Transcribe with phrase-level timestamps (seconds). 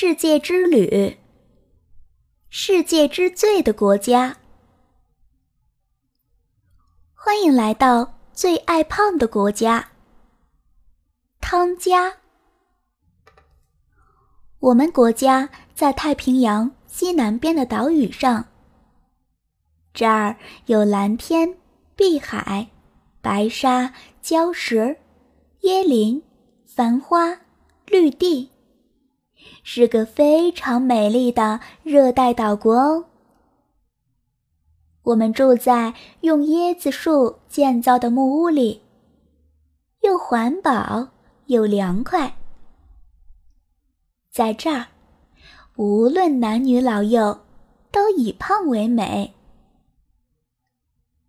[0.00, 1.18] 世界之旅，
[2.48, 4.36] 世界之最的国家。
[7.12, 9.88] 欢迎来到最爱胖的国家——
[11.42, 12.18] 汤加。
[14.60, 18.46] 我们国家在太平洋西南边的岛屿上，
[19.92, 20.36] 这儿
[20.66, 21.58] 有蓝天、
[21.96, 22.68] 碧海、
[23.20, 23.92] 白沙、
[24.22, 24.96] 礁石、
[25.62, 26.22] 椰林、
[26.64, 27.40] 繁花、
[27.86, 28.52] 绿地。
[29.62, 33.04] 是个非常美丽的热带岛国哦。
[35.02, 38.82] 我们住在用椰子树建造的木屋里，
[40.02, 41.08] 又环保
[41.46, 42.36] 又凉快。
[44.30, 44.88] 在这儿，
[45.76, 47.40] 无论男女老幼，
[47.90, 49.34] 都以胖为美。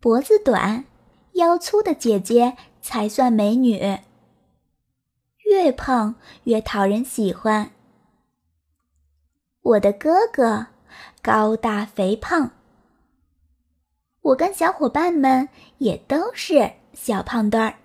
[0.02, 0.86] 脖子短、
[1.34, 3.80] 腰粗的姐姐才算美女，
[5.46, 7.72] 越胖越讨人喜欢。
[9.62, 10.68] 我的哥哥
[11.22, 12.52] 高大肥胖，
[14.22, 17.76] 我跟小伙伴们也都是小胖墩儿，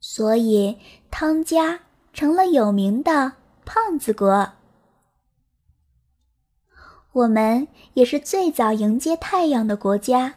[0.00, 0.78] 所以
[1.10, 1.80] 汤家
[2.12, 3.32] 成了有名的
[3.64, 4.52] 胖子国。
[7.12, 10.36] 我们也是最早迎接太阳的国家，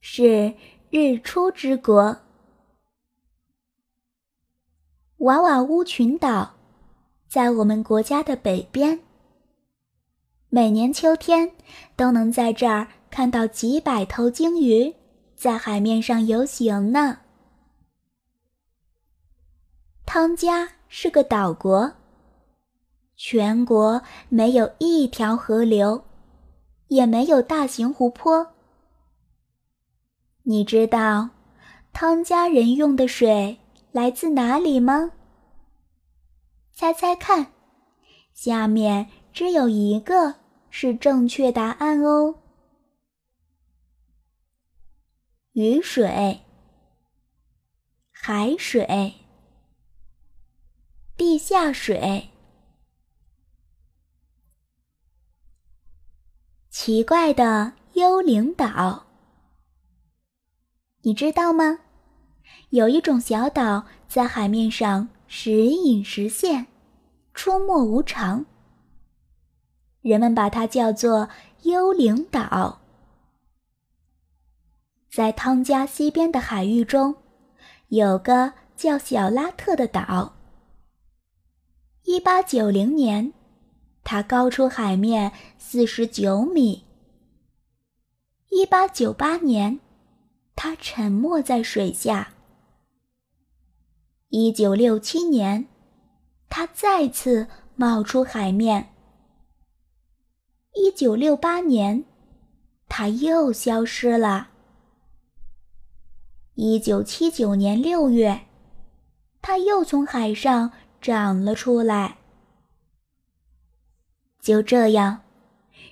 [0.00, 0.54] 是
[0.90, 2.18] 日出之国。
[5.16, 6.59] 瓦瓦乌群岛。
[7.30, 8.98] 在我们国家的北边，
[10.48, 11.52] 每年秋天
[11.94, 14.92] 都能在这儿看到几百头鲸鱼
[15.36, 17.18] 在海面上游行呢。
[20.04, 21.92] 汤加是个岛国，
[23.14, 26.02] 全国没有一条河流，
[26.88, 28.54] 也没有大型湖泊。
[30.42, 31.30] 你知道
[31.92, 33.60] 汤加人用的水
[33.92, 35.12] 来自哪里吗？
[36.80, 37.52] 猜猜看，
[38.32, 40.36] 下面只有一个
[40.70, 42.36] 是正确答案哦。
[45.52, 46.40] 雨水、
[48.10, 49.12] 海水、
[51.18, 52.30] 地下水。
[56.70, 59.04] 奇怪的幽灵岛，
[61.02, 61.80] 你知道吗？
[62.70, 66.66] 有一种小岛在海面上时隐时现。
[67.32, 68.44] 出没无常，
[70.02, 71.30] 人们把它叫做
[71.62, 72.80] 幽灵岛。
[75.08, 77.14] 在汤加西边的海域中，
[77.88, 80.34] 有个叫小拉特的岛。
[82.02, 83.32] 一八九零年，
[84.02, 86.84] 它高出海面四十九米。
[88.50, 89.78] 一八九八年，
[90.56, 92.34] 它沉没在水下。
[94.30, 95.66] 一九六七年。
[96.52, 97.46] 它再次
[97.76, 98.92] 冒出海面。
[100.74, 102.04] 一九六八年，
[102.88, 104.48] 它又消失了。
[106.54, 108.46] 一九七九年六月，
[109.40, 112.18] 它又从海上长了出来。
[114.40, 115.22] 就这样，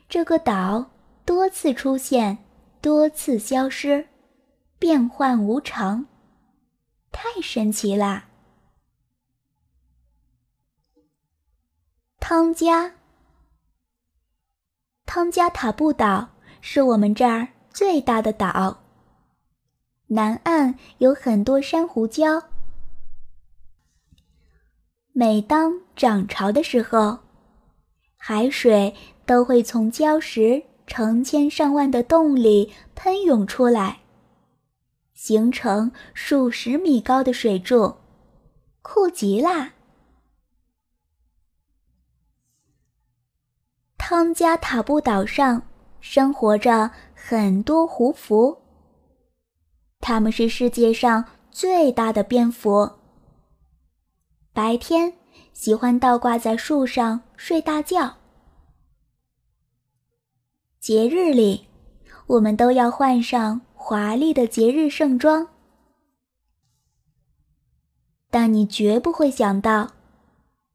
[0.08, 0.90] 这个岛
[1.24, 2.38] 多次出现，
[2.80, 4.08] 多次消失，
[4.78, 6.06] 变幻无常，
[7.12, 8.27] 太神奇啦！
[12.30, 12.92] 汤加，
[15.06, 16.28] 汤加塔布岛
[16.60, 18.82] 是我们这儿最大的岛。
[20.08, 22.42] 南岸有很多珊瑚礁，
[25.14, 27.20] 每当涨潮的时候，
[28.18, 34.00] 海水都会从礁石成千上万的洞里喷涌出来，
[35.14, 37.94] 形成数十米高的水柱，
[38.82, 39.72] 酷极啦！
[44.10, 45.62] 汤加塔布岛上
[46.00, 48.56] 生活着很多胡蝠，
[50.00, 52.90] 它们是世界上最大的蝙蝠。
[54.54, 55.12] 白天
[55.52, 58.14] 喜欢倒挂在树上睡大觉。
[60.80, 61.66] 节日里，
[62.28, 65.48] 我们都要换上华丽的节日盛装。
[68.30, 69.90] 但你绝不会想到，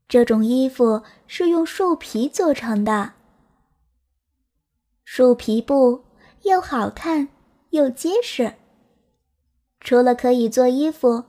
[0.07, 3.13] 这种衣服是用树皮做成的。
[5.15, 6.05] 树皮布
[6.41, 7.27] 又好看
[7.69, 8.55] 又结实，
[9.79, 11.25] 除了可以做衣服，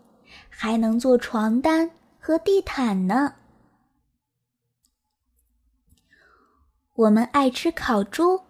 [0.48, 3.34] 还能做床单和地毯呢。
[6.94, 8.40] 我们爱吃烤猪、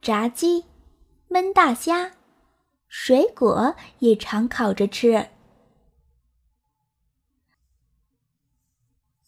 [0.00, 0.64] 炸鸡、
[1.30, 2.14] 焖大虾，
[2.88, 5.28] 水果也常烤着吃。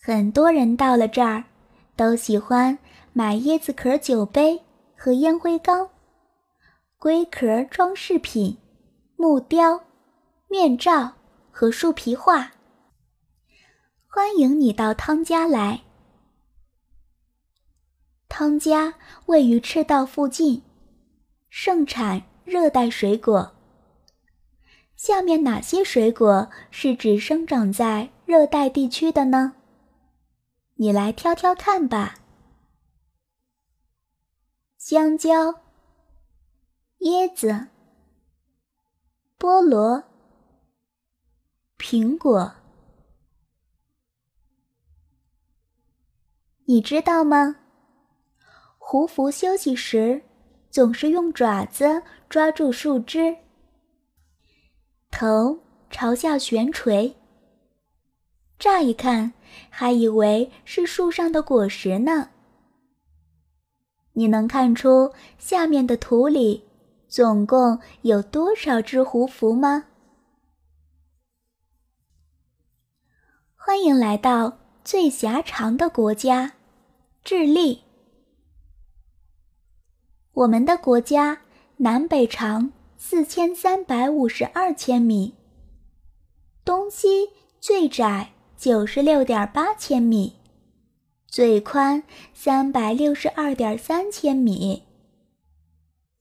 [0.01, 1.45] 很多人到了这儿，
[1.95, 2.77] 都喜欢
[3.13, 4.64] 买椰子壳酒杯
[5.05, 5.91] 和烟灰缸、
[6.97, 8.57] 龟壳装饰品、
[9.17, 9.85] 木雕、
[10.49, 11.13] 面罩
[11.51, 12.53] 和树皮画。
[14.09, 15.83] 欢迎你到汤家来。
[18.31, 18.95] 汤家
[19.27, 20.63] 位于赤道附近，
[21.51, 23.53] 盛产热带水果。
[24.97, 29.53] 下面哪些水果是只生长在热带地区的呢？
[30.77, 32.15] 你来挑挑看吧。
[34.87, 35.63] 香蕉、
[36.99, 37.69] 椰子、
[39.39, 40.05] 菠萝、
[41.79, 42.55] 苹果，
[46.67, 47.57] 你知道吗？
[48.77, 50.23] 胡服休息时，
[50.69, 53.39] 总是用爪子抓住树枝。
[55.11, 57.17] 头朝下悬垂，
[58.59, 59.33] 乍一看
[59.71, 62.33] 还以为是树上的果实呢。
[64.15, 66.65] 你能看出下面的图里
[67.07, 69.85] 总共有多少只胡蝠吗？
[73.55, 76.55] 欢迎来到最狭长的国家——
[77.23, 77.85] 智利。
[80.33, 81.43] 我们的国家
[81.77, 82.73] 南北长。
[82.97, 85.35] 四千三百五十二千米，
[86.65, 87.29] 东西
[87.61, 90.37] 最窄九十六点八千米，
[91.35, 94.85] 最宽三百六十二点三千米。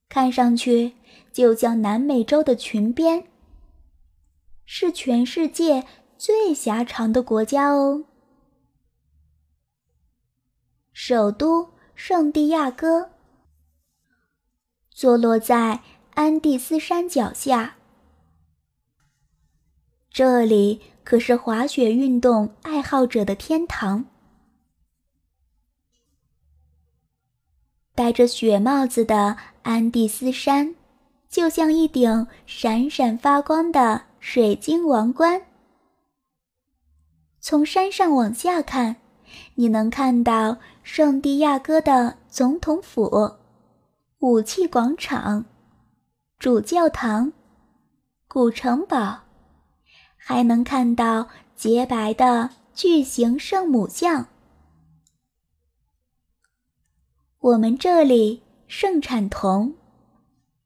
[0.09, 0.93] 看上去
[1.31, 3.27] 就像南美洲的裙边，
[4.65, 5.85] 是全世界
[6.17, 8.05] 最狭长的国家哦。
[10.93, 13.11] 首都圣地亚哥，
[14.89, 15.81] 坐落在。
[16.15, 17.77] 安第斯山脚下，
[20.11, 24.05] 这里可是滑雪运动爱好者的天堂。
[27.95, 30.73] 戴着雪帽子的安第斯山，
[31.29, 35.43] 就像一顶闪闪发光的水晶王冠。
[37.39, 38.95] 从山上往下看，
[39.55, 43.37] 你能看到圣地亚哥的总统府、
[44.19, 45.45] 武器广场。
[46.39, 47.31] 主教堂、
[48.27, 49.19] 古城堡，
[50.17, 54.27] 还能看到洁白的巨型圣母像。
[57.43, 59.75] 我们这里盛产铜，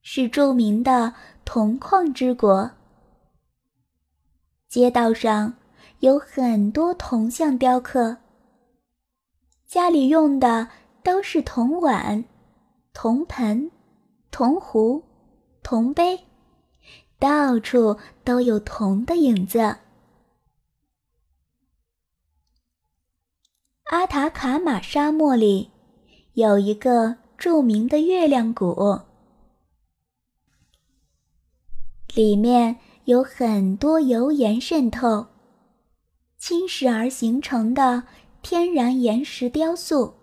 [0.04, 2.70] 是著名的铜矿之国。
[4.70, 5.56] 街道上
[6.02, 8.18] 有很多铜像雕刻，
[9.66, 10.70] 家里用的
[11.04, 12.24] 都是铜碗、
[12.94, 13.72] 铜盆、
[14.30, 15.04] 铜壶。
[15.64, 16.28] 铜杯，
[17.18, 19.78] 到处都有铜的影子。
[23.86, 25.72] 阿塔卡马沙漠里
[26.38, 29.02] 有一个著名的月亮谷，
[32.14, 35.26] 里面有很多油盐渗透、
[36.38, 38.04] 侵蚀而形成的
[38.44, 40.14] 天然岩石雕塑。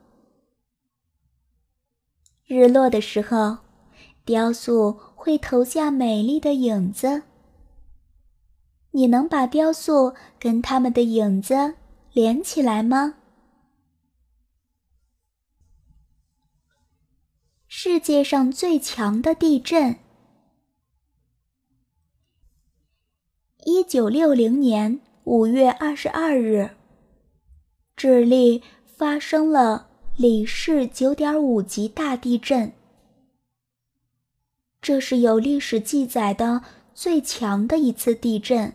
[2.46, 3.58] 日落的时候，
[4.24, 4.96] 雕塑。
[5.24, 7.22] 会投下美丽的影子。
[8.90, 11.76] 你能把雕塑跟它们的影子
[12.12, 13.14] 连起来吗？
[17.76, 19.96] 世界上最强的地震。
[23.64, 26.70] 一九六零年五月二十二日，
[27.96, 32.72] 智利发生了里氏九点五级大地震。
[34.80, 36.62] 这是有历史记载的
[36.94, 38.72] 最强的一次地震。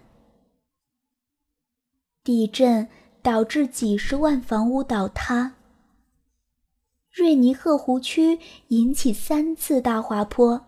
[2.22, 2.90] 地震
[3.22, 5.56] 导致几十万房屋倒塌。
[7.12, 8.40] 瑞尼赫湖区
[8.70, 10.66] 引起三次大滑坡。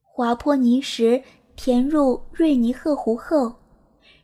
[0.00, 1.22] 滑坡泥石
[1.56, 3.56] 填入瑞尼赫湖后，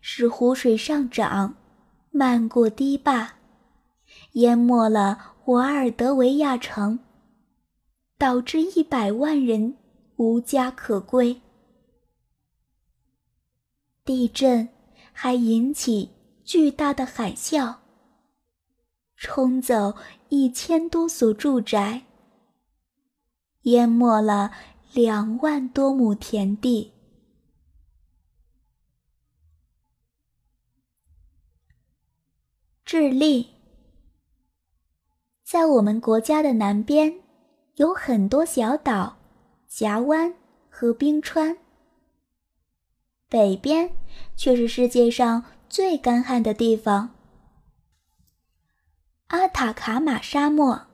[0.00, 1.56] 使湖水上涨，
[2.10, 3.34] 漫过堤坝，
[4.32, 6.98] 淹没了瓦尔德维亚城。
[8.18, 9.76] 导致一百万人
[10.16, 11.42] 无家可归。
[14.06, 14.66] 地震
[15.12, 16.08] 还引起
[16.42, 17.75] 巨大的海啸，
[19.28, 19.97] 冲走
[20.28, 22.04] 一千多所住宅，
[23.62, 24.52] 淹没了
[24.92, 26.92] 两万多亩田地。
[32.85, 33.49] 智利
[35.42, 37.21] 在我们国家的南边。
[37.75, 39.18] 有很多小岛、
[39.66, 40.35] 峡湾
[40.71, 41.59] 和冰川。
[43.28, 43.90] 北边
[44.37, 47.15] 却是世界上最干旱的地方。
[49.28, 50.87] 阿塔卡马沙漠。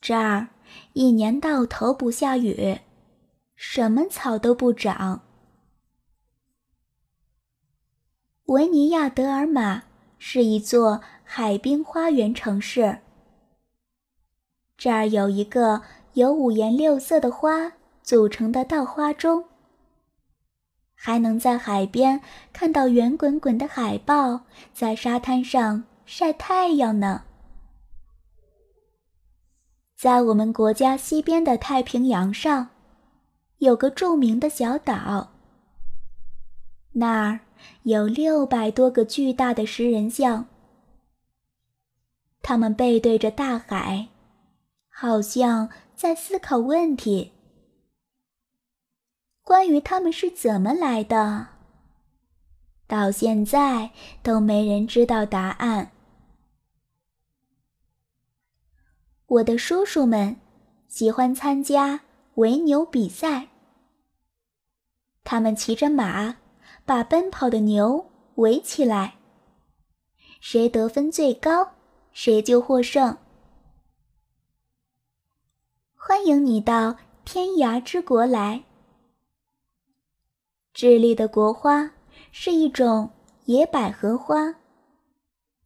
[0.00, 0.48] 这儿
[0.94, 2.80] 一年到头不下雨，
[3.54, 5.22] 什么草都不长。
[8.46, 9.84] 维尼亚德尔玛
[10.18, 12.98] 是一座海滨花园城市。
[14.76, 15.82] 这儿有一个
[16.14, 19.44] 由五颜六色的花组成的稻花钟，
[20.94, 22.20] 还能在海边
[22.52, 27.22] 看到圆滚滚的海豹在沙滩上晒太阳呢。
[29.96, 32.70] 在我们国家西边的太平洋上，
[33.58, 35.30] 有个著名的小岛，
[36.94, 37.40] 那儿。
[37.82, 40.46] 有六百多个巨大的食人像，
[42.40, 44.08] 他们背对着大海，
[44.88, 47.32] 好像在思考问题。
[49.42, 51.48] 关于他们是怎么来的，
[52.86, 53.90] 到现在
[54.22, 55.92] 都没人知道答案。
[59.30, 60.36] 我的叔叔们
[60.88, 62.00] 喜欢参加
[62.34, 63.46] 围牛比赛，
[65.22, 66.36] 他们骑着马。
[66.84, 69.18] 把奔跑的牛围起来，
[70.40, 71.74] 谁得分最高，
[72.10, 73.16] 谁就获胜。
[75.94, 78.64] 欢迎你到天涯之国来。
[80.74, 81.92] 智利的国花
[82.32, 83.10] 是一种
[83.44, 84.56] 野百合花，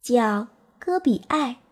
[0.03, 1.64] 叫戈比艾。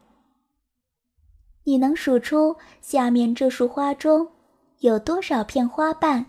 [1.66, 4.32] 你能数出下面这束花中
[4.80, 6.26] 有多少片花瓣，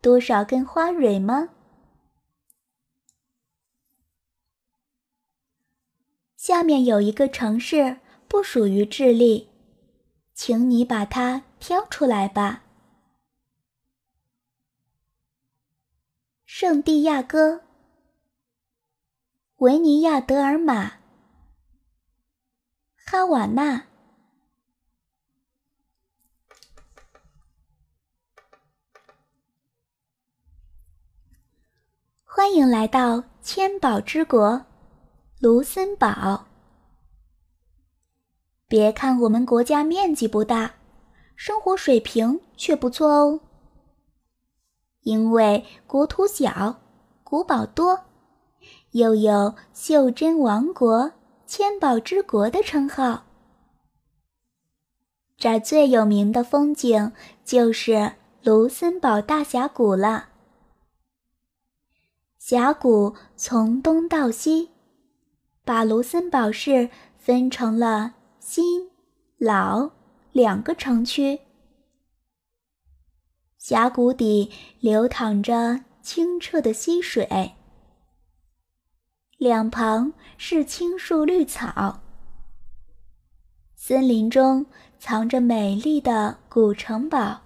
[0.00, 1.48] 多少根花蕊吗？
[6.36, 9.48] 下面有一个城市不属于智利，
[10.32, 12.62] 请你把它挑出来吧。
[16.44, 17.62] 圣地亚哥、
[19.56, 21.00] 维尼亚德尔玛、
[23.04, 23.88] 哈瓦那。
[32.30, 34.66] 欢迎来到千宝之国。
[35.40, 36.46] 卢森堡。
[38.68, 40.74] 别看我们国家面积不大，
[41.34, 43.40] 生活水平却不错哦。
[45.00, 46.78] 因为国土小，
[47.24, 48.04] 古堡多，
[48.90, 51.12] 又有“袖珍王国
[51.48, 53.24] ”“千宝之国”的称号。
[55.38, 57.10] 这儿最有名的风景
[57.42, 60.27] 就是卢森堡大峡谷了。
[62.48, 64.70] 峡谷从东到西。
[65.66, 66.88] 把卢森堡市
[67.18, 68.88] 分成了新、
[69.36, 69.90] 老
[70.32, 71.40] 两个城区。
[73.58, 74.50] 峡谷底
[74.80, 77.52] 流淌着清澈的溪水，
[79.36, 82.00] 两旁是青树绿草，
[83.74, 84.64] 森林中
[84.98, 87.42] 藏着美丽的古城堡，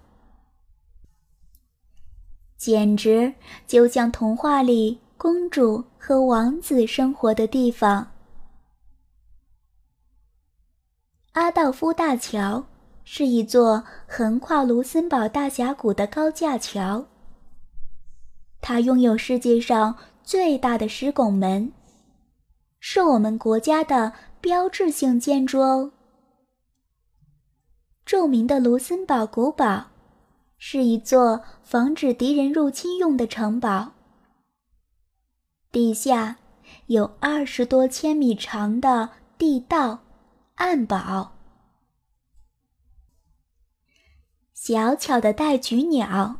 [2.63, 3.35] 简直
[3.67, 8.13] 就像童话里公主和王子生活的地方。
[11.33, 12.65] 阿道夫大桥
[13.03, 17.07] 是一座横跨卢森堡大峡谷的高架桥。
[18.61, 21.73] 它拥有世界上最大的石拱门，
[22.79, 25.91] 是我们国家的标志性建筑哦。
[28.07, 29.87] 著名的卢森堡古堡
[30.65, 33.95] 是一座防止敌人入侵用的城堡，
[35.73, 36.37] 地下
[36.87, 40.05] 有二十多千米长的地道。
[40.55, 41.33] 暗堡，
[44.55, 46.37] 小巧的戴菊鸟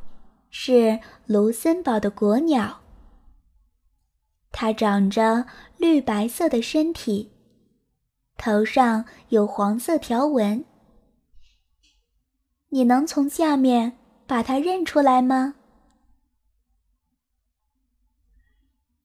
[0.51, 2.81] 是卢森堡的国鸟。
[4.53, 7.33] 它长着绿白色的身体，
[8.39, 10.65] 头上有黄色条纹。
[12.69, 13.99] 你能从下面
[14.33, 15.57] 把它认出来吗？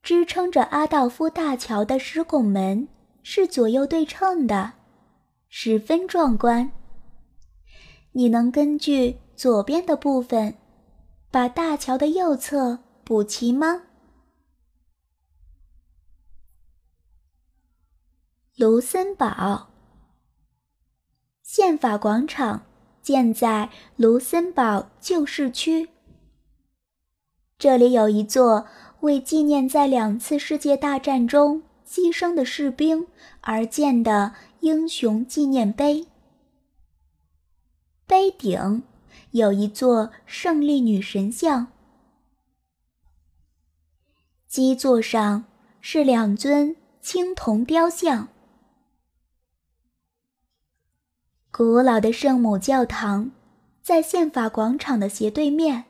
[0.01, 2.87] 支撑着阿道夫大桥的石拱门
[3.23, 4.75] 是左右对称的。
[5.49, 6.71] 十分壮观。
[8.13, 10.57] 你能根据左边的部分，
[11.29, 13.83] 把大桥的右侧补齐吗？
[18.55, 19.73] 卢森堡
[21.43, 22.66] 宪法广场
[23.07, 25.87] 建在卢森堡旧市区，
[27.57, 28.67] 这里有一座
[28.99, 33.07] 为纪念在两次世界大战中牺牲的士兵
[33.39, 34.33] 而建的。
[34.59, 36.07] 英雄纪念碑，
[38.05, 38.83] 碑顶
[39.31, 41.67] 有一座胜利女神像，
[44.49, 45.45] 基座上
[45.79, 48.27] 是两尊青铜雕像，
[51.57, 53.31] 古老的圣母教堂
[53.81, 55.85] 在宪法广场的斜对面，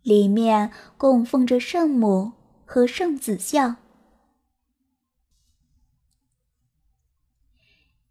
[0.00, 2.32] 里面供奉着圣母
[2.64, 3.76] 和圣子像。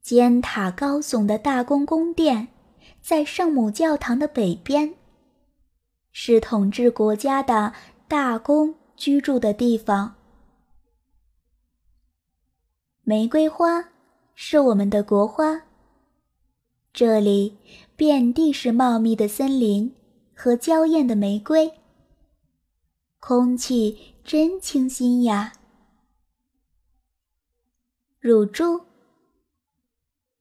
[0.04, 2.50] 尖塔高耸的大公宫殿
[3.02, 4.94] 在圣母教堂的北边，
[6.12, 7.74] 是统治国家的
[8.08, 10.14] 大公居住的地方。
[13.02, 13.84] 玫瑰花
[14.36, 15.64] 是我们的国花。
[17.00, 17.58] 这里
[17.96, 19.96] 遍地是茂密的森林
[20.36, 21.80] 和娇艳的玫瑰，
[23.22, 25.54] 空气真清新呀。
[28.20, 28.82] 乳猪、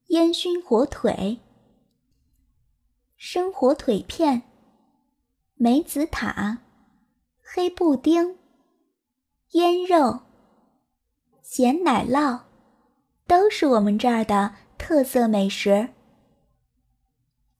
[0.09, 1.39] 烟熏火腿、
[3.17, 4.43] 生火腿片、
[5.55, 6.59] 梅子塔、
[7.41, 8.37] 黑布丁、
[9.53, 10.23] 腌肉、
[11.41, 12.41] 咸奶酪。
[13.29, 15.91] 都是我们这儿的特色美食。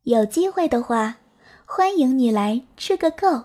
[0.09, 1.19] 有机会的话，
[1.67, 3.45] 欢迎你来吃个够。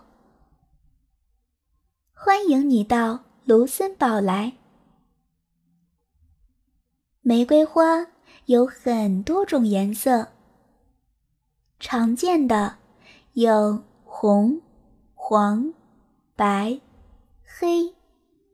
[2.14, 4.54] 欢迎你到卢森堡来。
[7.20, 8.08] 玫瑰花
[8.46, 10.30] 有很多种颜色，
[11.82, 12.78] 常见的
[13.34, 14.62] 有红、
[15.16, 15.74] 黄、
[16.34, 16.80] 白、
[17.44, 17.94] 黑、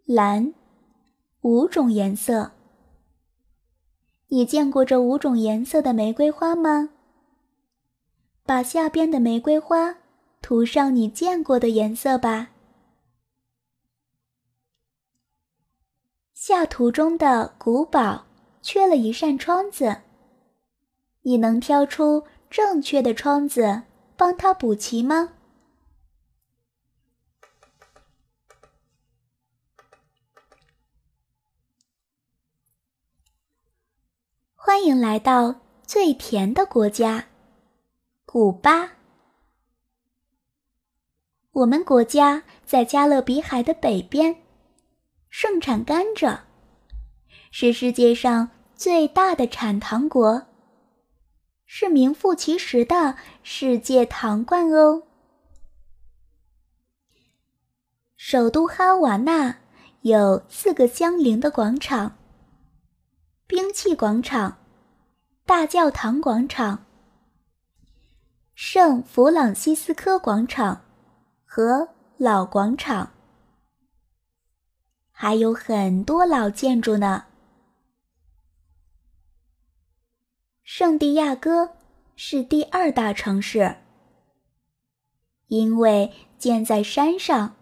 [0.06, 0.51] 蓝
[1.42, 2.54] 五种颜色。
[4.30, 6.89] 你见过这五种颜色的玫瑰花吗？
[8.50, 9.98] 把下边的玫瑰花
[10.41, 12.50] 涂上你见过的颜色吧。
[16.34, 18.25] 下图中的古堡
[18.63, 20.01] 缺了一扇窗子，
[21.22, 23.84] 你能挑出正确的窗子
[24.18, 25.34] 帮它补齐吗？
[34.56, 37.28] 欢迎来到最甜的国家——
[38.32, 38.92] 古巴。
[41.52, 44.44] 我们国家在加勒比海的北边，
[45.32, 46.42] 盛产甘蔗，
[47.50, 50.46] 是世界上最大的产糖国，
[51.65, 55.02] 是名副其实的世界糖罐哦。
[58.15, 59.58] 首都哈瓦那
[60.02, 62.15] 有四个相邻的广场：
[63.48, 64.58] 兵器广场。
[65.48, 66.86] 大教堂广场、
[68.62, 70.82] 圣弗朗西斯科广场
[71.45, 73.13] 和老广场，
[75.12, 77.24] 还有很多老建筑呢。
[80.62, 81.78] 圣地亚哥
[82.17, 83.78] 是第二大城市，
[85.48, 87.56] 因为建在山上，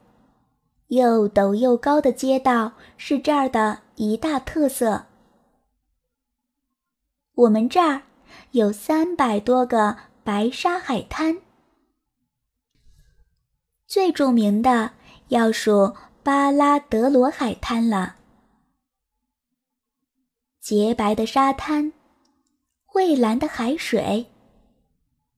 [0.88, 5.06] 又陡又高的街道是这儿的一大特色。
[7.36, 8.02] 我们这儿
[8.50, 9.96] 有三百多个
[10.28, 11.42] 白沙海滩，
[13.88, 14.92] 最著名的
[15.30, 18.18] 要数巴拉德罗海滩了。
[20.60, 21.94] 洁白的沙滩，
[22.88, 24.30] 蔚蓝的海水，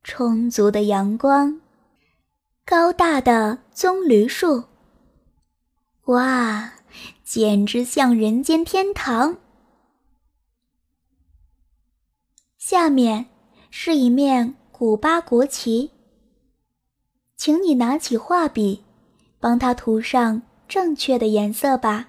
[0.04, 1.62] 充足的阳光，
[2.65, 4.63] 高大的棕榈树，
[6.06, 6.73] 哇，
[7.23, 9.38] 简直像人间天堂！
[12.58, 13.28] 下面
[13.69, 15.92] 是一面古巴国旗，
[17.36, 18.86] 请你拿起画笔，
[19.38, 22.08] 帮它涂上正确的颜色吧。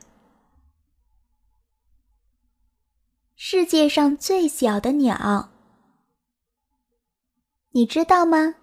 [3.34, 5.50] 世界上最小的鸟，
[7.72, 8.54] 你知道吗？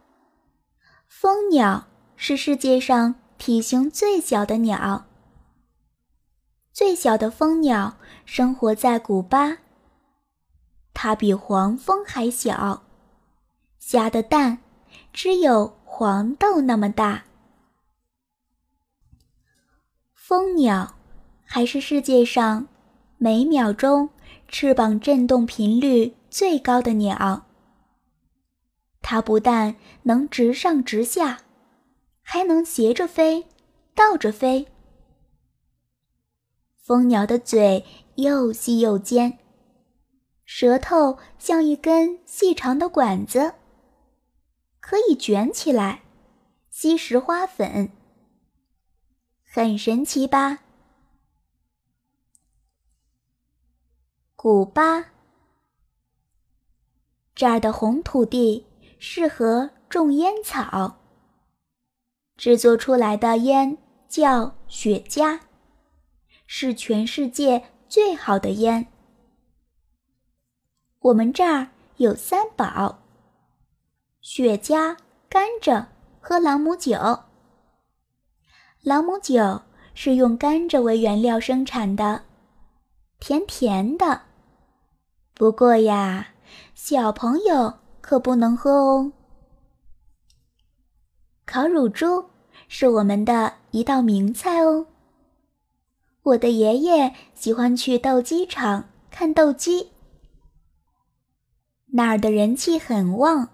[1.10, 5.06] 蜂鸟是世界上体型最小的鸟。
[6.72, 9.58] 最小的蜂鸟生活在古巴。
[10.94, 12.84] 它比黄蜂还小，
[13.90, 14.58] 下的蛋
[15.14, 17.24] 只有黄豆那么大。
[20.14, 20.96] 蜂鸟
[21.46, 22.68] 还是世界上
[23.18, 24.10] 每秒钟
[24.50, 27.46] 翅膀振动频率最高的鸟。
[29.02, 31.40] 它不但能直上直下，
[32.22, 33.48] 还能斜着飞、
[33.96, 34.68] 倒着飞。
[36.76, 39.40] 蜂鸟的嘴又细又尖。
[40.44, 43.54] 舌头像一根细长的管子，
[44.90, 46.04] 可以卷起来。
[46.70, 47.92] 吸食花粉，
[49.44, 50.60] 很神奇吧？
[54.38, 55.12] 古巴。
[57.36, 58.66] 这儿的红土地
[58.98, 61.02] 适合种烟草，
[62.38, 65.42] 制作出来的烟叫雪茄，
[66.46, 68.88] 是全世界最好的烟。
[71.00, 73.04] 我们这儿有三宝：
[74.30, 74.98] 雪茄、
[75.30, 75.86] 甘蔗
[76.20, 76.98] 和朗姆酒。
[78.82, 79.62] 朗姆酒
[79.94, 82.24] 是用甘蔗为原料生产的，
[83.22, 84.24] 甜甜的。
[85.34, 86.28] 不过呀，
[86.76, 89.14] 小朋友可不能喝哦。
[91.46, 92.26] 烤乳猪
[92.68, 94.88] 是我们的一道名菜哦。
[96.24, 99.94] 我的爷爷喜欢去斗鸡场看斗鸡，
[101.94, 103.52] 那儿的人气很旺。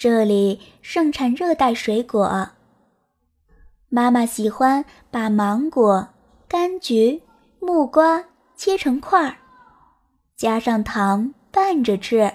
[0.00, 2.52] 这里盛产热带水果，
[3.90, 6.08] 妈妈喜欢把芒果、
[6.48, 7.22] 柑橘、
[7.58, 8.24] 木瓜
[8.56, 9.36] 切成块儿，
[10.38, 12.32] 加上糖拌着吃，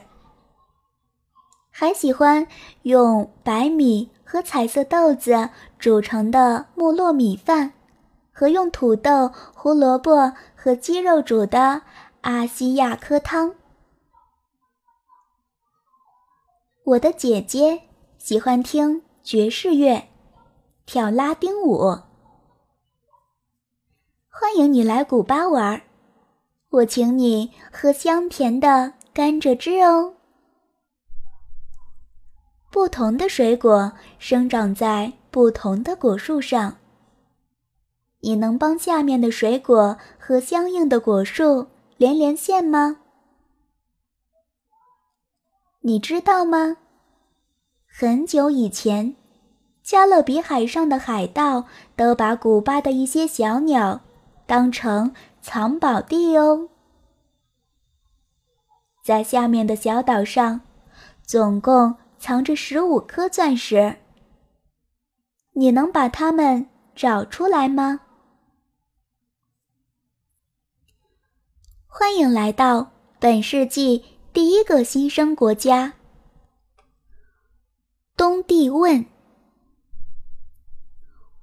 [1.71, 2.45] 还喜欢
[2.83, 5.49] 用白米和彩色豆子
[5.79, 7.73] 煮成的木糯米饭。
[8.31, 11.81] 和用土豆、胡萝卜和鸡肉煮的
[12.21, 13.55] 阿西亚科汤。
[16.85, 17.81] 我的姐姐
[18.19, 20.07] 喜欢听爵士乐，
[20.85, 21.97] 跳拉丁舞。
[24.29, 25.81] 欢迎你来古巴玩，
[26.69, 30.13] 我请你喝香甜的甘蔗汁哦。
[32.69, 36.77] 不同的水果生长在不同的果树上。
[38.19, 41.65] 你能帮下面的水果和相应的果树
[41.97, 42.99] 连连线吗？
[45.87, 46.77] 你知道吗？
[47.85, 49.15] 很久以前，
[49.83, 54.01] 加勒比海上的海盗都把古巴的一些小鸟
[54.47, 56.69] 当成藏宝地哦。
[59.03, 60.61] 在下面的小岛上，
[61.21, 63.97] 总共藏着十五颗钻石。
[65.53, 67.99] 你能把它们找出来吗？
[71.85, 74.03] 欢迎来到本世纪
[74.35, 75.93] 第一个新生国家——
[78.17, 79.05] 东帝汶。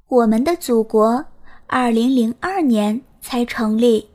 [0.08, 1.24] 我们的祖国
[1.66, 4.10] 二零零二年才成立，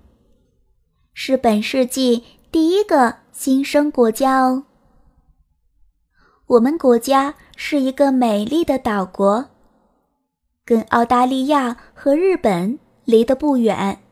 [1.11, 4.65] 是本世纪第一个新生国家哦。
[6.45, 9.49] 我们国家是一个美丽的岛国，
[10.63, 14.03] 跟澳大利亚和日本离得不远。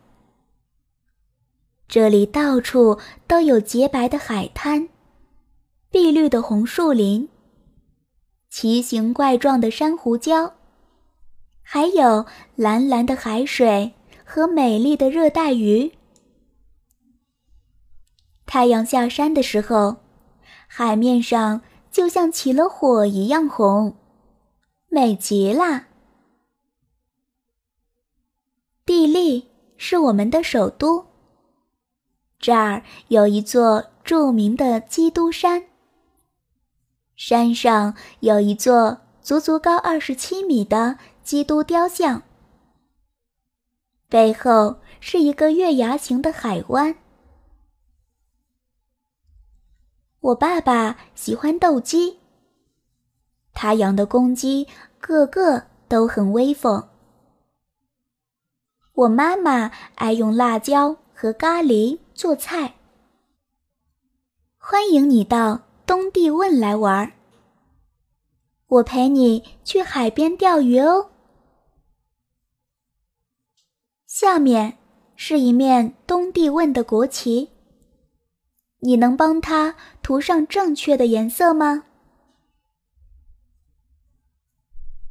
[1.87, 4.89] 这里到处都有洁白的海滩、
[5.89, 7.29] 碧绿的红树林、
[8.49, 10.53] 奇形怪状的珊瑚礁，
[11.61, 13.93] 还有蓝蓝的海水
[14.25, 15.93] 和美丽的热带鱼。
[18.45, 19.97] 太阳下山的时候，
[20.67, 23.95] 海面上就像起了火一样红，
[24.89, 25.85] 美极了。
[28.85, 31.14] 地利是我们的首都。
[32.45, 35.65] 这儿有一座著名的基督山，
[37.15, 42.21] 山上有一座足足高二十七米的基督雕像，
[44.07, 46.95] 背后是一个月牙形的海湾。
[50.19, 52.19] 我爸爸喜欢斗鸡，
[53.55, 54.67] 他养的公鸡
[54.99, 56.89] 个个都很威风。
[58.93, 62.04] 我妈妈爱用辣椒和咖喱。
[62.15, 62.75] 做菜，
[64.57, 67.11] 欢迎你到东帝汶来玩儿。
[68.67, 71.11] 我陪你去海边钓鱼哦。
[74.07, 74.77] 下面
[75.17, 77.49] 是一面东帝汶的国旗，
[78.79, 81.83] 你能帮它涂上正确的颜色吗？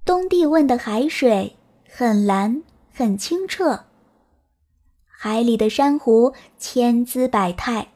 [0.06, 3.84] 东帝汶的海水很蓝，很清澈。
[5.26, 7.94] 海里的珊瑚千姿百态。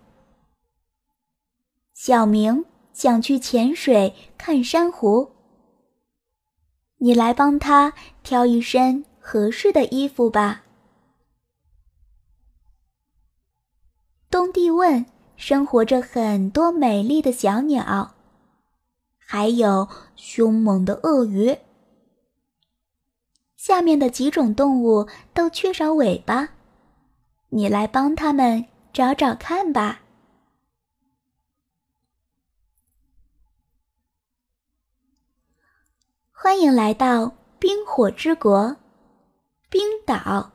[1.93, 2.65] 小明
[2.95, 5.33] 想去潜水看珊瑚，
[6.97, 10.65] 你来帮他挑一身合适的衣服吧。
[14.31, 15.05] 东帝汶
[15.37, 18.15] 生活着很多美丽的小鸟，
[19.19, 19.87] 还有
[20.17, 21.59] 凶猛的鳄鱼。
[23.55, 26.55] 下面的几种动物都缺少尾巴。
[27.51, 30.03] 你来帮他们找找看吧。
[36.31, 38.77] 欢迎来到冰火之国——
[39.71, 40.53] 冰岛。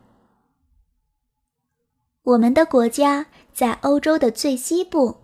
[2.22, 5.18] 我们的国家在欧洲的最西部，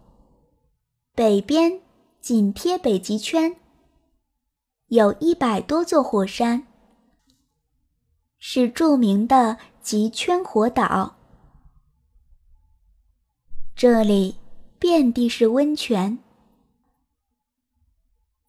[1.14, 1.82] 北边
[2.20, 3.56] 紧贴北极圈，
[4.88, 6.68] 有一百多座火山，
[8.38, 11.19] 是著名的极圈火岛。
[13.80, 14.36] 这里
[14.78, 16.20] 遍地是温泉。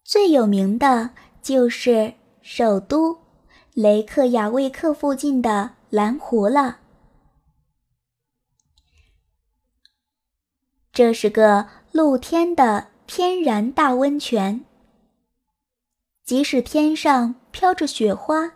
[0.03, 3.17] 最有名的就是首都
[3.73, 6.79] 雷克雅未克附近的蓝湖了。
[10.91, 14.65] 这是个露天的天然大温泉，
[16.25, 18.55] 即使天上飘着雪花，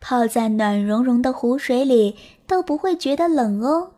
[0.00, 3.92] 泡在暖融融的湖水里都不会觉得冷哦。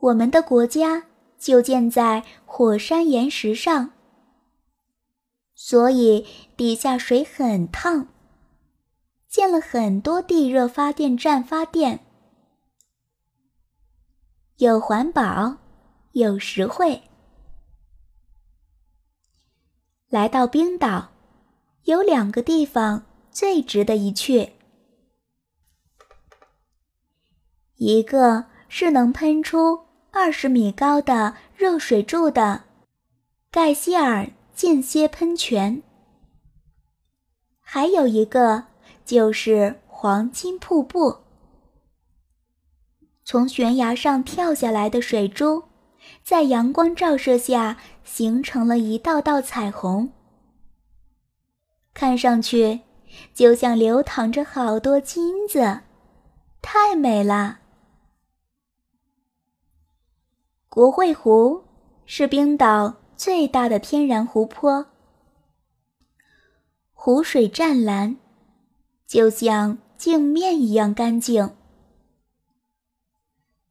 [0.00, 1.04] 我们的国家
[1.38, 3.92] 就建在火山岩石上，
[5.54, 8.08] 所以底下水很烫，
[9.28, 12.00] 建了很多地热发电站发电。
[14.56, 15.58] 有环保，
[16.12, 17.02] 有实惠。
[20.08, 21.10] 来到冰岛，
[21.84, 24.54] 有两个地方最值得一去。
[27.76, 32.64] 一个是能喷出二十米高的热水柱的
[33.50, 35.82] 盖希尔间歇喷泉，
[37.60, 38.64] 还有一个
[39.04, 41.18] 就是黄金瀑布。
[43.24, 45.62] 从悬崖上跳下来的水珠，
[46.24, 50.12] 在阳光照射下形成了一道道彩虹，
[51.94, 52.80] 看上去
[53.32, 55.82] 就像流淌着好多金子，
[56.60, 57.59] 太美了。
[60.70, 61.64] 国会湖
[62.06, 64.86] 是冰岛最大的天然湖泊，
[66.92, 68.16] 湖水湛蓝，
[69.04, 71.56] 就像镜面一样干净。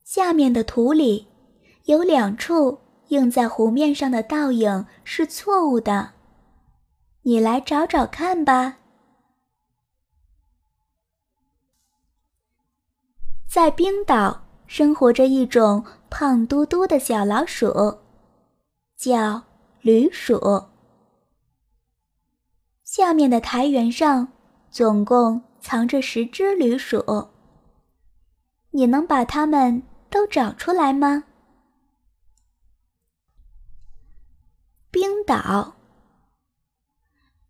[0.03, 1.29] 下面的图里
[1.85, 6.15] 有两处映在湖面上的倒影是错误的，
[7.21, 8.79] 你来找找看吧。
[13.47, 17.97] 在冰岛生活着一种胖嘟嘟的小老鼠，
[18.95, 19.41] 叫
[19.81, 20.65] 驴鼠。
[22.83, 24.27] 下面的苔原上
[24.69, 27.29] 总共藏着十只驴鼠，
[28.69, 29.81] 你能把它们？
[30.11, 31.23] 都找出来吗？
[34.91, 35.73] 冰岛，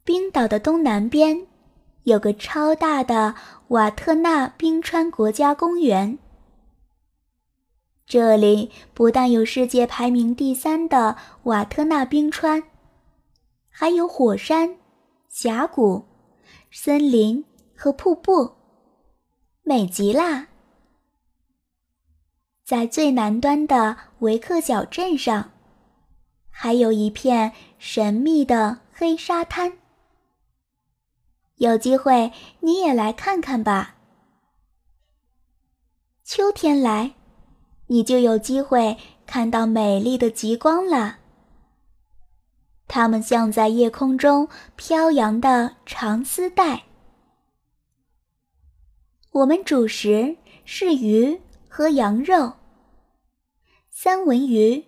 [0.06, 1.48] 冰岛的东南边
[2.04, 3.36] 有个超大的
[3.70, 6.18] 瓦特纳冰川国家公园。
[8.10, 12.63] 这里不但有世界排名第三的瓦特纳冰川，
[13.69, 14.80] 还有火山、
[15.28, 16.08] 峡谷、
[16.72, 17.45] 森林
[17.78, 18.56] 和瀑布，
[19.62, 20.48] 美极啦！
[22.65, 25.52] 在最南端的维克角镇上，
[26.50, 29.78] 还有一片神秘的黑沙滩。
[31.58, 33.98] 有机会你也来看看吧。
[36.24, 37.13] 秋天来，
[37.91, 41.17] 你就有机会看到美丽的极光了。
[42.88, 46.84] 它们像在夜空中飘扬的长丝带。
[49.32, 52.54] 我们主食是鱼和羊肉。
[53.91, 54.86] 三文鱼、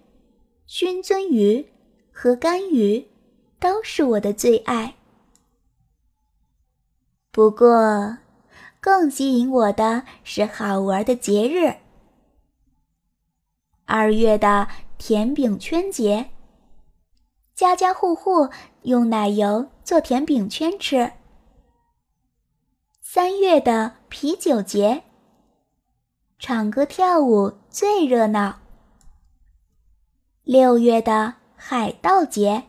[0.65, 1.67] 熏鳟鱼
[2.11, 3.07] 和干鱼
[3.59, 4.95] 都是我的最爱。
[7.31, 8.17] 不过，
[8.79, 11.77] 更吸引我的是好玩的节日——
[13.93, 16.30] 二月的甜饼圈节，
[17.54, 18.47] 家家户户
[18.84, 21.12] 用奶油做甜饼圈吃；
[23.01, 25.04] 三月的啤酒节，
[26.39, 28.60] 唱歌跳舞最热闹。
[30.43, 32.63] 六月的海盗节，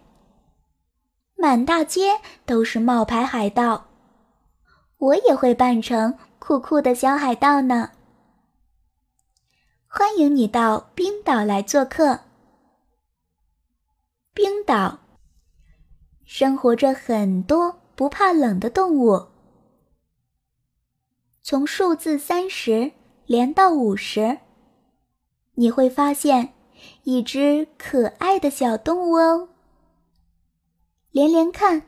[1.36, 3.86] 满大街都是冒牌海盗，
[4.98, 7.92] 我也会扮成酷酷的小海盗呢。
[9.94, 12.20] 欢迎你到冰岛来做客。
[14.32, 15.00] 冰岛
[16.24, 19.26] 生活着很多不怕冷的动物，
[21.42, 22.92] 从数字三十
[23.26, 24.38] 连到五十，
[25.56, 26.54] 你会发现。
[27.04, 29.50] 一只可爱的小动物哦，
[31.10, 31.82] 连连看，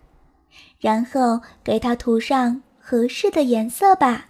[0.78, 4.28] 然后给它涂上合适的颜色吧。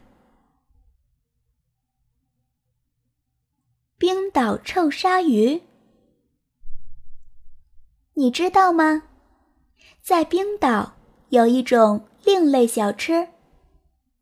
[4.07, 5.63] 冰岛臭鲨鱼，
[8.13, 9.05] 你知道吗？
[10.03, 10.97] 在冰岛
[11.31, 13.29] 有一种另类小吃，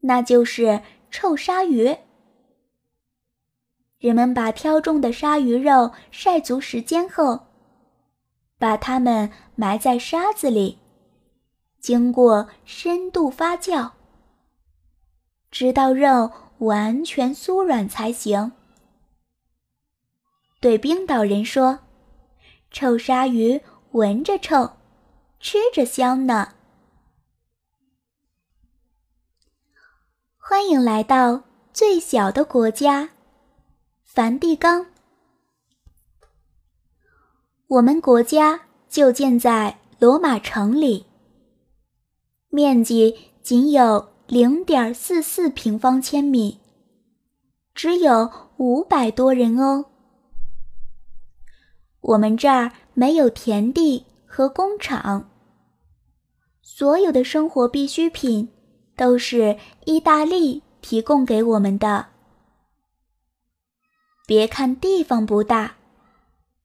[0.03, 1.97] 那就是臭鲨鱼。
[3.99, 7.49] 人们把挑中的鲨鱼肉晒足时间后，
[8.61, 10.79] 把它们埋在沙子里，
[11.81, 13.91] 经过深度发酵，
[15.51, 18.53] 直到肉完全酥软才行。
[20.63, 21.81] 对冰岛人说
[22.71, 24.75] ：“臭鲨鱼闻着臭，
[25.41, 26.53] 吃着香呢。”
[30.39, 33.11] 欢迎来到最小的国家——
[34.07, 34.87] 梵蒂冈。
[37.67, 41.07] 我们国家就建在罗马城里，
[42.51, 46.61] 面积仅有零点四四平方千米，
[47.75, 49.87] 只有五百多人哦。
[52.03, 55.31] 我们这儿没有田地和工厂，
[56.61, 58.51] 所有的生活必需品
[58.97, 62.09] 都是意大利提供给我们的。
[64.27, 65.77] 别看地方不大，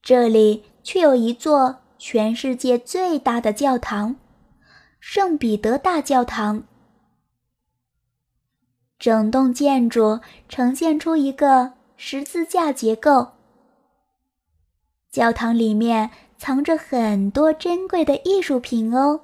[0.02, 4.16] 这里却有一座全世界最大的教堂——
[4.98, 6.64] 圣彼得大教堂。
[8.98, 13.37] 整栋建筑呈现出一个十字架结构。
[15.18, 19.22] 教堂里面藏着很多珍贵的艺术品哦。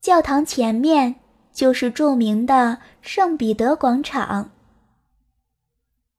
[0.00, 1.20] 教堂前面
[1.52, 4.50] 就是著名的圣彼得广场，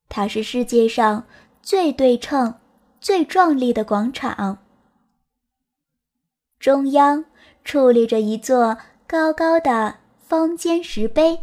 [0.07, 1.25] 它是世界上
[1.61, 2.57] 最对称、
[3.01, 4.59] 最壮丽的广场。
[6.59, 7.25] 中央
[7.65, 11.41] 矗立着一座高高的方尖石碑。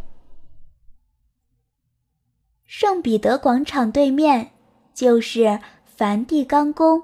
[2.65, 4.53] 圣彼得广场对面。
[4.97, 7.03] 就是梵蒂冈宫。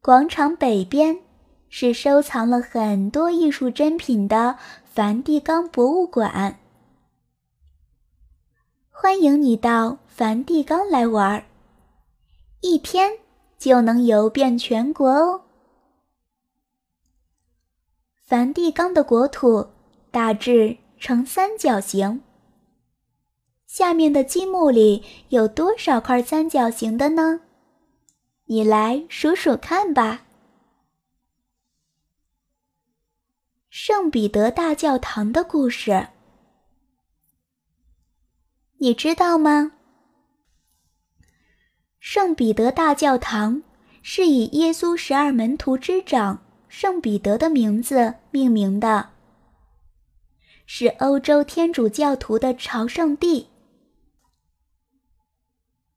[0.00, 1.20] 广场北边
[1.68, 6.58] 是收藏了很多艺术珍品的梵蒂冈博物馆。
[8.90, 11.46] 欢迎你到梵蒂冈来玩，
[12.60, 13.12] 一天
[13.56, 15.42] 就能游遍全国哦。
[18.16, 19.68] 梵蒂冈的国土
[20.10, 22.20] 大致呈三角形。
[23.72, 27.40] 下面的积木里有多少块三角形的呢？
[28.44, 30.26] 你来数数看吧。
[33.70, 36.08] 圣彼得大教堂的故事，
[38.76, 39.72] 你知道吗？
[41.98, 43.62] 圣彼得大教堂
[44.02, 49.12] 是以耶稣十二门徒之长圣彼得的名字命名的，
[50.66, 53.48] 是欧洲天主教徒的朝圣地。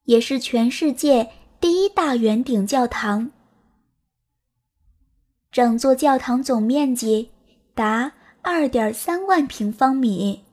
[0.06, 3.32] 也是全世界第一大圆顶教堂。
[5.52, 7.32] 整座教堂总面积
[7.74, 10.44] 达二点三万平方米，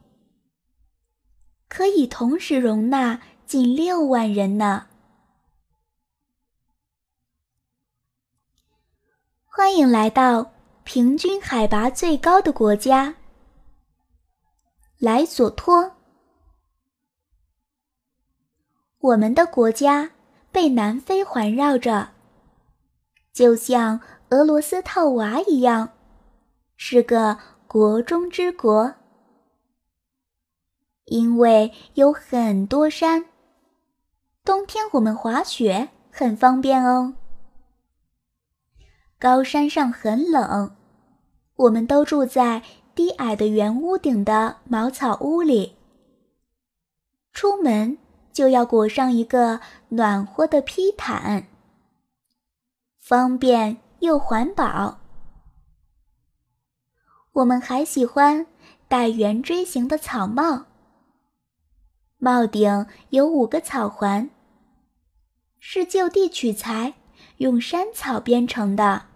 [1.69, 4.87] 可以同时容纳近六万人呢。
[9.45, 10.53] 欢迎来到
[10.85, 13.15] 平均海拔最高的国家——
[14.99, 16.02] 莱索托。
[19.03, 20.13] 我们的国家
[20.53, 22.11] 被南非环绕着，
[23.33, 25.91] 就像俄罗斯套娃一样，
[26.77, 27.37] 是个
[27.67, 28.95] 国中之国。
[31.07, 33.25] 因为有很多山，
[34.45, 37.15] 冬天我们滑雪很方便哦。
[39.19, 40.77] 高山上很冷，
[41.57, 42.63] 我们都住在
[42.95, 45.75] 低矮的圆屋顶的茅草屋里。
[47.33, 47.99] 出门。
[48.33, 51.47] 就要裹上一个暖和的披毯，
[52.99, 55.01] 方便又环保。
[57.33, 58.47] 我们还喜欢
[58.89, 60.67] 戴圆锥形的草帽，
[62.19, 64.31] 帽顶有五个草环，
[65.59, 66.95] 是就地取材，
[67.39, 69.07] 用山草编成的。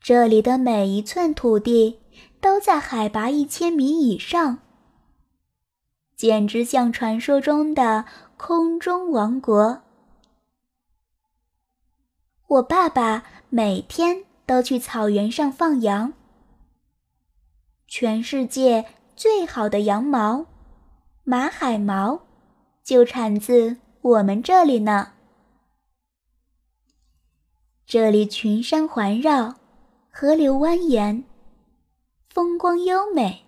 [0.00, 2.00] 这里的每一寸土地
[2.40, 4.58] 都在海拔一千米以上。
[6.16, 8.06] 简直像传说中的
[8.38, 9.82] 空中王国。
[12.46, 16.14] 我爸爸每天都去草原上放羊。
[17.86, 20.46] 全世界最好的羊毛——
[21.22, 22.22] 马海毛，
[22.82, 25.12] 就产自我们这里呢。
[27.84, 29.56] 这里群山环绕，
[30.10, 31.24] 河流蜿蜒，
[32.28, 33.44] 风光优美。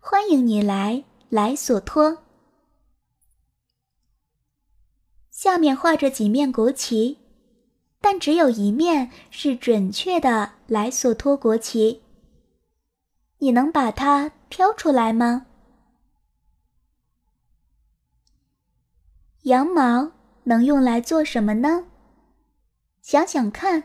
[0.00, 1.04] 欢迎你来。
[1.34, 2.24] 莱索托，
[5.30, 7.16] 下面画着几面国旗，
[8.02, 12.02] 但只有一面是准确的莱索托国旗。
[13.38, 15.46] 你能把它挑出来吗？
[19.44, 20.12] 羊毛
[20.42, 21.86] 能用来做什么呢？
[23.00, 23.84] 想想看，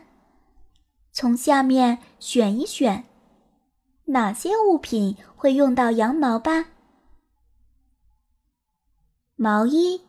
[1.12, 3.06] 从下面选一选，
[4.04, 6.72] 哪些物品会用到羊毛吧。
[9.40, 10.02] 毛衣、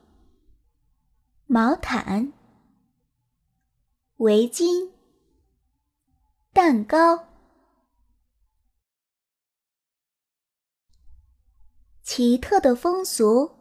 [1.45, 2.33] 毛毯、
[4.17, 4.89] 围巾、
[6.51, 7.27] 蛋糕。
[12.01, 13.51] 奇特的风俗，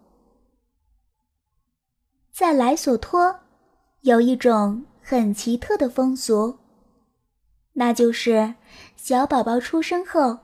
[2.30, 3.40] 在莱索托
[4.00, 6.58] 有一种很奇特的风俗，
[7.74, 8.54] 那就是
[8.96, 10.38] 小宝宝出生后，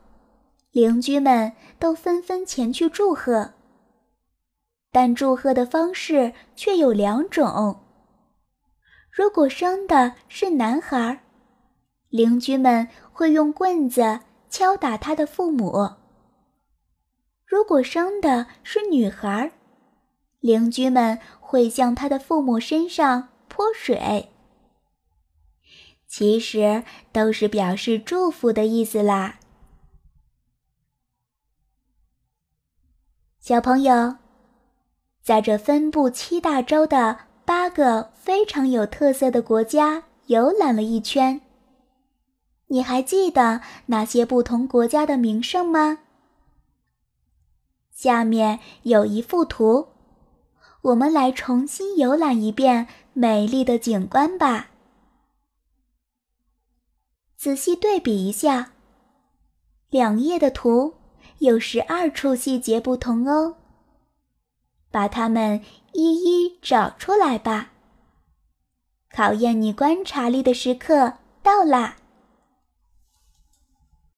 [0.73, 3.55] 邻居们都纷纷前去祝贺。
[4.95, 7.83] 但祝贺的方式却有两种：
[9.11, 11.25] 如果生的是男孩，
[12.11, 15.97] 邻居们会用棍子敲打他的父母。
[17.45, 19.51] 如果生的是女孩，
[20.39, 24.29] 邻居们会向他的父母身上泼水。
[26.07, 29.41] 其实都是表示祝福的意思啦。
[33.41, 34.19] 小朋友，
[35.25, 41.41] 在这分布七大洲的八个非常有特色的国家游览了一圈，
[42.67, 46.01] 你还记得那些不同国家的名胜吗？
[47.91, 49.89] 下面有一幅图，
[50.83, 54.69] 我们来重新游览一遍美丽的景观吧。
[57.39, 58.73] 仔细对比一下，
[59.89, 60.95] 两页的图
[61.39, 63.57] 有十二处细节不同哦。
[64.95, 65.61] 把它们
[65.93, 67.73] 一一找出来吧。
[69.11, 71.97] 考验你观察力的时刻到啦！